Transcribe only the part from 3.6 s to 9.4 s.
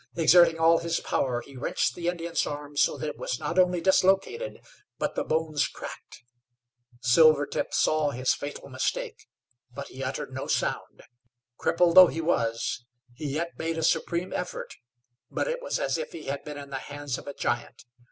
dislocated, but the bones cracked. Silvertip saw his fatal mistake,